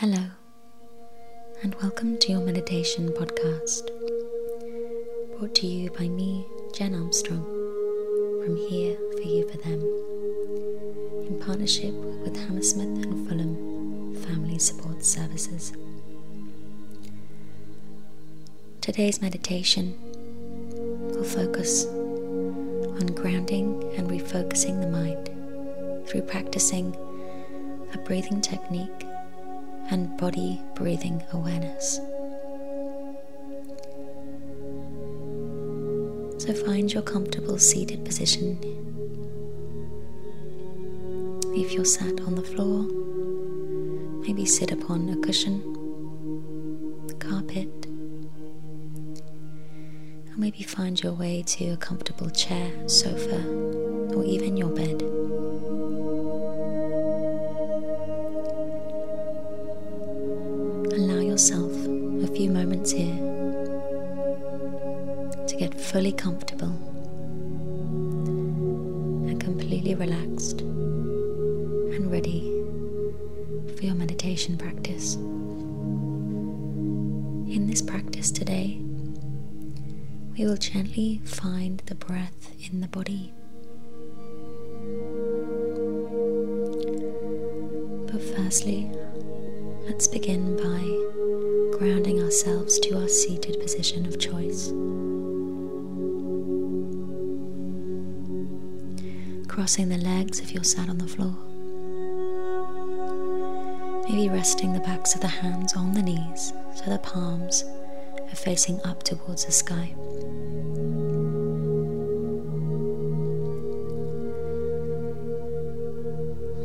[0.00, 0.24] Hello,
[1.62, 3.86] and welcome to your meditation podcast,
[5.38, 7.42] brought to you by me, Jen Armstrong,
[8.44, 9.80] from Here for You for Them,
[11.26, 15.72] in partnership with Hammersmith and Fulham Family Support Services.
[18.82, 19.96] Today's meditation
[21.14, 26.94] will focus on grounding and refocusing the mind through practicing
[27.94, 29.05] a breathing technique
[29.90, 32.00] and body breathing awareness.
[36.38, 38.58] So find your comfortable seated position.
[41.54, 42.84] If you're sat on the floor,
[44.22, 45.60] maybe sit upon a cushion,
[47.18, 47.86] carpet,
[50.28, 53.42] or maybe find your way to a comfortable chair, sofa,
[54.14, 55.02] or even your bed.
[61.36, 61.70] Yourself
[62.24, 63.14] a few moments here
[65.46, 66.72] to get fully comfortable
[69.28, 72.40] and completely relaxed and ready
[73.76, 75.16] for your meditation practice.
[77.54, 78.80] In this practice today,
[80.38, 83.34] we will gently find the breath in the body.
[88.10, 88.90] But firstly,
[89.86, 91.15] let's begin by
[91.78, 94.68] grounding ourselves to our seated position of choice.
[99.46, 101.36] Crossing the legs if you're sat on the floor.
[104.08, 107.62] Maybe resting the backs of the hands on the knees so the palms
[108.20, 109.94] are facing up towards the sky.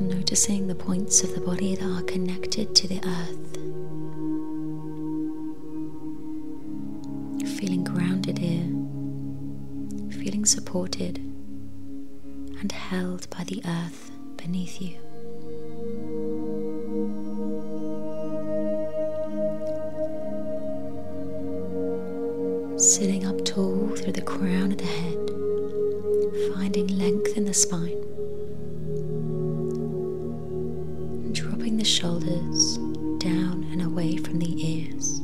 [0.00, 3.69] Noticing the points of the body that are connected to the earth
[10.40, 11.18] feeling supported
[12.60, 14.96] and held by the earth beneath you.
[22.78, 28.02] Sitting up tall through the crown of the head, finding length in the spine,
[31.24, 32.78] and dropping the shoulders
[33.18, 35.20] down and away from the ears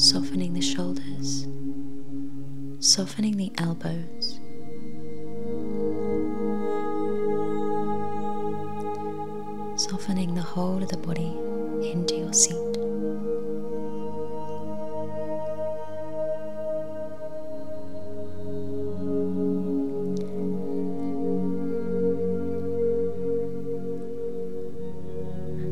[0.00, 1.39] softening the shoulders,
[2.90, 4.40] softening the elbows.
[9.80, 11.32] Softening the whole of the body
[11.88, 12.56] into your seat.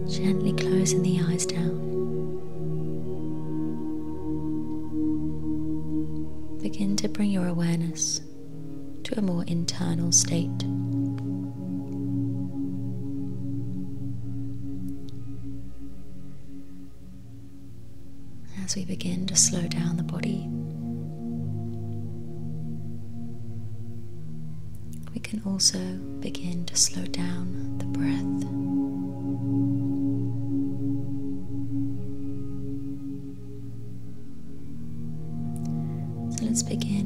[0.08, 1.87] Gently closing the eyes down.
[9.48, 10.62] Internal state.
[18.62, 20.46] As we begin to slow down the body,
[25.14, 25.78] we can also
[26.20, 28.24] begin to slow down the breath.
[36.40, 36.97] let's begin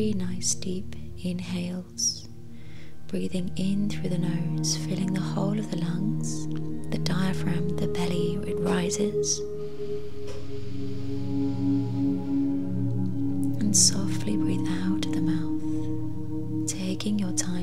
[0.00, 2.26] three nice deep inhales,
[3.06, 6.46] breathing in through the nose, filling the whole of the lungs,
[6.88, 9.40] the diaphragm, the belly, it rises.
[13.60, 17.59] And softly breathe out of the mouth, taking your time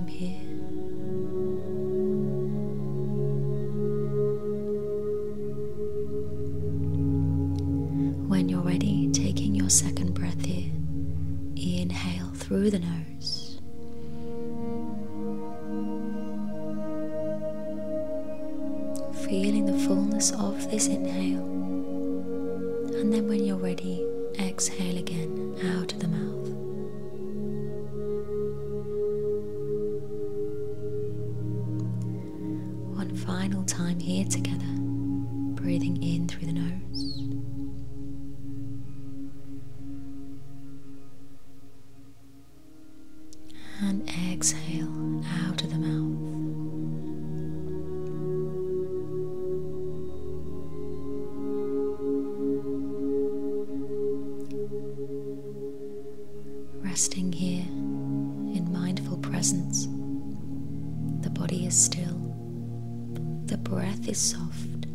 [33.48, 34.66] final time here together,
[35.56, 37.24] breathing in through the nose.
[43.80, 46.18] and exhale out of the mouth.
[56.84, 57.64] Resting here
[58.58, 59.86] in mindful presence,
[61.22, 62.17] the body is still,
[63.48, 64.86] The breath is soft.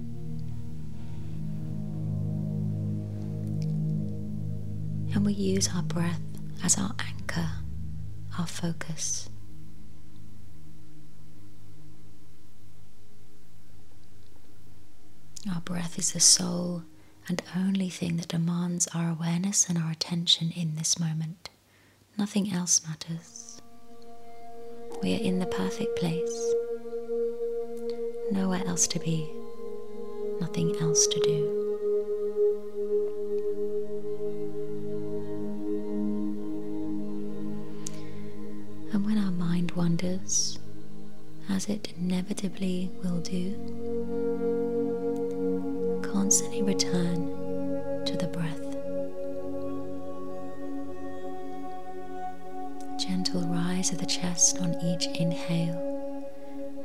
[5.14, 6.20] And we use our breath
[6.62, 7.48] as our anchor,
[8.38, 9.30] our focus.
[15.52, 16.82] Our breath is the sole
[17.28, 21.48] and only thing that demands our awareness and our attention in this moment.
[22.18, 23.62] Nothing else matters.
[25.02, 26.54] We are in the perfect place.
[28.30, 29.30] Nowhere else to be,
[30.40, 31.58] nothing else to do.
[38.92, 40.58] And when our mind wanders,
[41.48, 43.54] as it inevitably will do,
[46.02, 47.26] constantly return
[48.06, 48.60] to the breath.
[52.98, 55.91] Gentle rise of the chest on each inhale,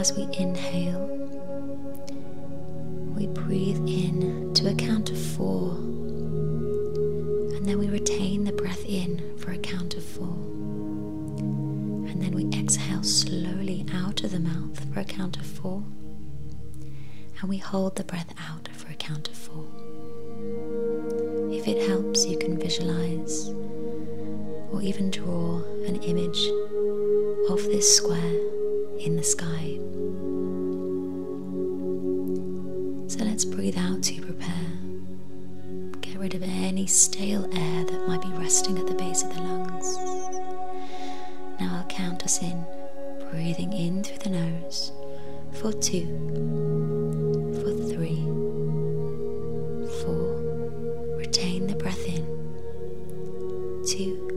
[0.00, 1.06] as we inhale,
[3.14, 5.72] we breathe in to a count of four,
[7.54, 10.32] and then we retain the breath in for a count of four.
[12.08, 15.84] And then we exhale slowly out of the mouth for a count of four,
[17.42, 19.66] and we hold the breath out for a count of four.
[21.52, 23.50] If it helps, you can visualize
[24.72, 26.48] or even draw an image
[27.50, 28.49] of this square
[29.00, 29.78] in the sky.
[33.08, 34.54] So let's breathe out to prepare.
[36.00, 39.40] Get rid of any stale air that might be resting at the base of the
[39.40, 39.96] lungs.
[41.58, 42.64] Now I'll count us in,
[43.30, 44.92] breathing in through the nose
[45.52, 46.06] for two,
[47.60, 48.20] for three,
[50.02, 50.36] four.
[51.16, 52.26] Retain the breath in.
[53.86, 54.29] Two,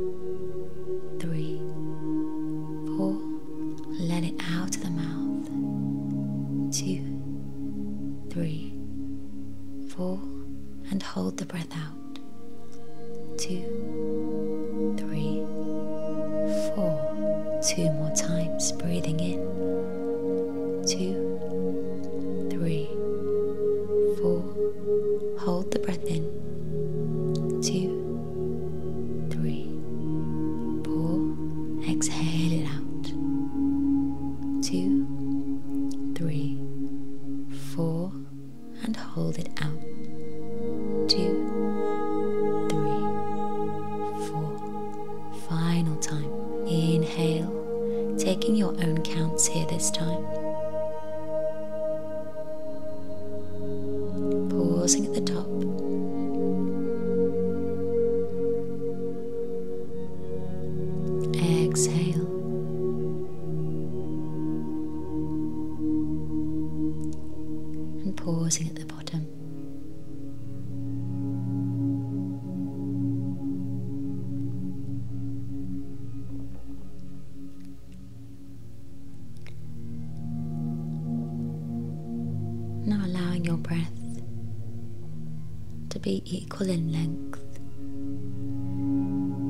[86.34, 87.40] equal in length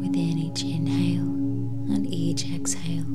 [0.02, 1.22] within each inhale
[1.94, 3.06] and each exhale,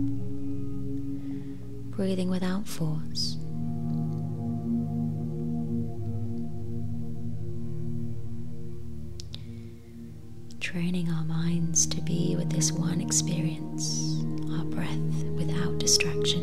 [1.90, 3.36] breathing without force.
[10.60, 14.22] Training our minds to be with this one experience,
[14.52, 16.42] our breath without distraction,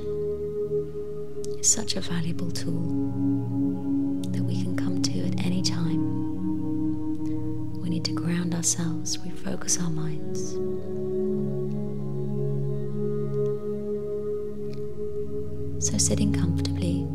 [1.60, 4.76] is such a valuable tool that we can
[7.86, 10.54] We need to ground ourselves, refocus our minds.
[15.88, 17.06] So, sitting comfortably,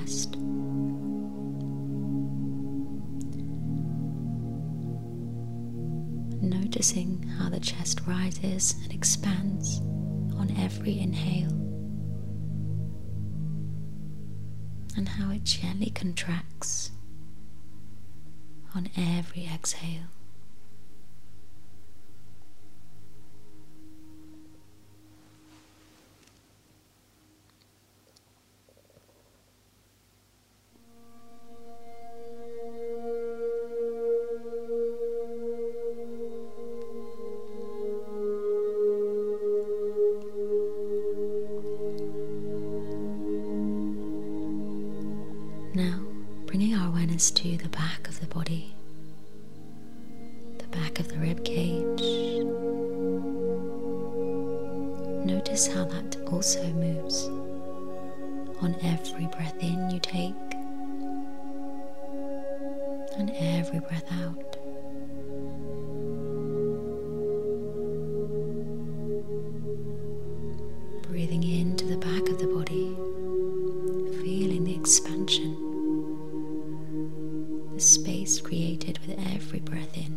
[0.00, 0.36] chest.
[6.42, 9.80] Noticing how the chest rises and expands
[10.36, 11.50] on every inhale,
[14.96, 16.92] and how it gently contracts
[18.74, 20.08] on every exhale.
[45.80, 45.98] Now,
[46.44, 48.74] bringing our awareness to the back of the body,
[50.58, 52.02] the back of the rib cage.
[55.24, 57.28] Notice how that also moves
[58.60, 60.34] on every breath in you take
[63.16, 64.58] and every breath out.
[71.08, 71.69] Breathing into
[79.50, 80.09] every breath in,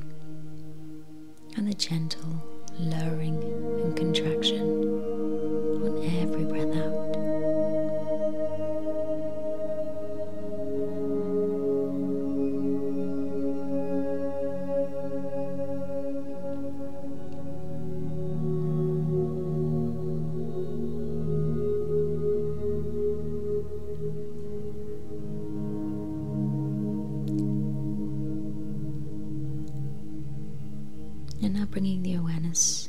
[31.74, 32.88] bringing the awareness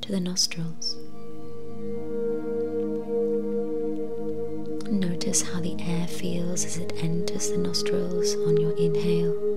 [0.00, 0.96] to the nostrils.
[4.90, 9.47] Notice how the air feels as it enters the nostrils on your inhale.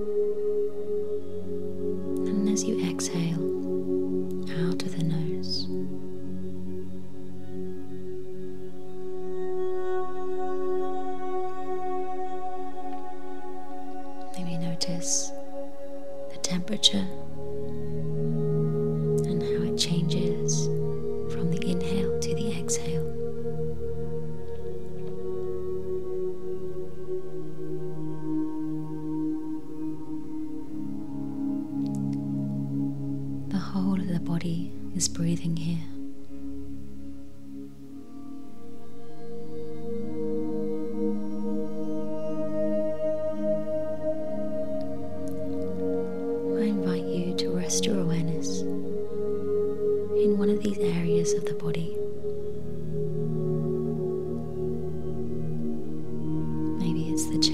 [35.02, 35.78] Is breathing here.
[46.56, 51.96] I invite you to rest your awareness in one of these areas of the body.
[56.78, 57.51] Maybe it's the chest,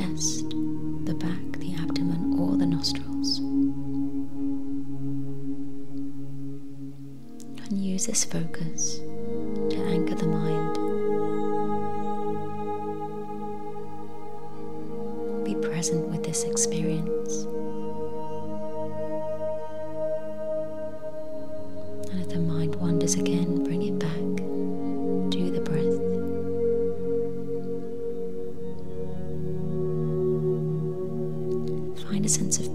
[8.09, 9.00] this focus
[9.69, 10.75] to anchor the mind.
[15.45, 17.45] Be present with this experience.
[22.11, 24.37] And if the mind wanders again, bring it back
[25.33, 25.99] to the breath.
[32.09, 32.68] Find a sense of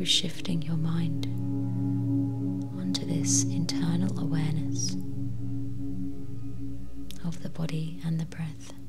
[0.00, 1.26] through shifting your mind
[2.80, 4.94] onto this internal awareness
[7.22, 8.79] of the body and the breath.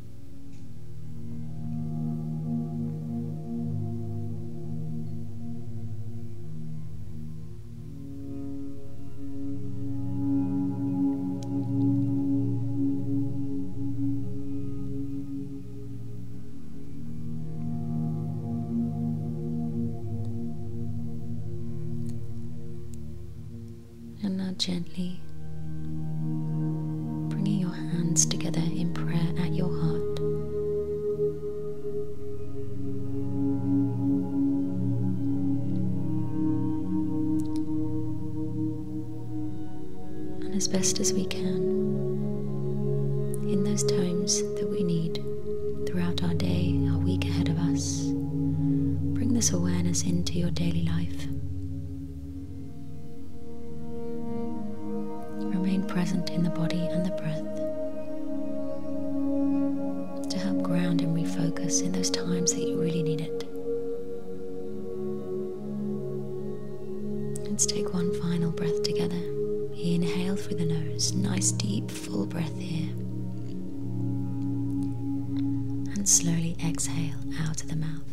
[24.62, 25.20] Gently
[27.30, 30.20] bringing your hands together in prayer at your heart.
[40.46, 41.56] And as best as we can,
[43.50, 45.24] in those times that we need
[45.88, 48.12] throughout our day, our week ahead of us,
[49.15, 51.25] bring this awareness into your daily life.
[55.92, 57.44] Present in the body and the breath
[60.30, 63.44] to help ground and refocus in those times that you really need it.
[67.46, 69.22] Let's take one final breath together.
[69.76, 72.94] Inhale through the nose, nice deep full breath here.
[75.94, 78.08] And slowly exhale out of the mouth.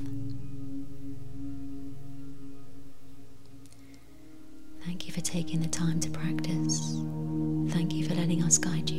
[4.84, 6.47] Thank you for taking the time to practice.
[8.68, 8.97] Guide you.